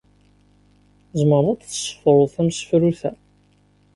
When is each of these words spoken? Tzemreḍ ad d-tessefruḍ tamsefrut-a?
Tzemreḍ 1.11 1.47
ad 1.53 1.57
d-tessefruḍ 1.59 2.29
tamsefrut-a? 2.35 3.11